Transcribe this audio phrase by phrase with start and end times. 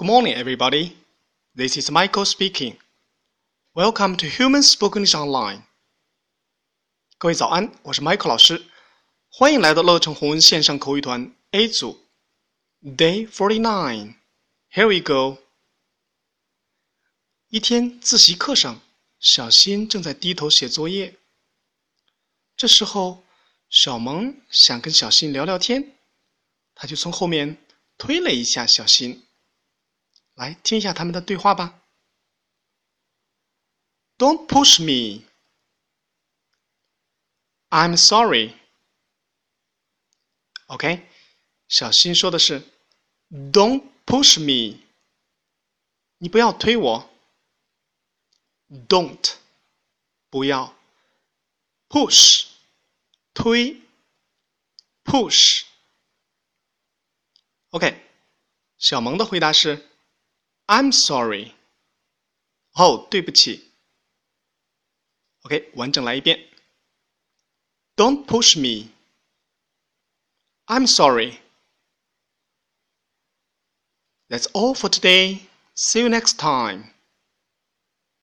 [0.00, 0.96] Good morning, everybody.
[1.56, 2.76] This is Michael speaking.
[3.74, 5.62] Welcome to Human Spoken English Online.
[7.18, 8.62] 各位早安，我是 Michael 老师，
[9.28, 11.98] 欢迎来到乐成红文线上口语团 A 组
[12.80, 14.14] Day Forty Nine.
[14.72, 15.42] Here we go.
[17.48, 18.80] 一天自习课上，
[19.18, 21.16] 小新正在低头写作业。
[22.56, 23.24] 这时候，
[23.68, 25.96] 小萌想跟小新聊聊天，
[26.76, 27.58] 他就从后面
[27.96, 29.24] 推了一下小新。
[30.38, 31.82] 来听一下他们的对话吧。
[34.16, 35.26] Don't push me.
[37.70, 38.54] I'm sorry.
[40.66, 41.08] OK，
[41.66, 42.62] 小新说的是
[43.30, 44.78] "Don't push me."
[46.18, 47.10] 你不要推我。
[48.88, 49.34] Don't
[50.30, 50.72] 不要
[51.88, 52.46] push
[53.34, 53.82] 推
[55.02, 55.64] push。
[57.70, 58.00] OK，
[58.76, 59.88] 小萌的回答是
[60.67, 61.53] "I'm sorry."
[62.73, 63.71] 哦，对不起。
[65.43, 66.49] OK，完整来一遍。
[67.95, 68.89] Don't push me.
[70.65, 71.39] I'm sorry.
[74.29, 75.41] That's all for today.
[75.75, 76.93] See you next time.